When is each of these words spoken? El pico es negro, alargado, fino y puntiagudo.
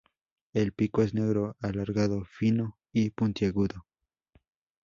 El 0.55 0.71
pico 0.73 1.03
es 1.03 1.13
negro, 1.13 1.57
alargado, 1.59 2.25
fino 2.25 2.79
y 2.91 3.11
puntiagudo. 3.11 3.85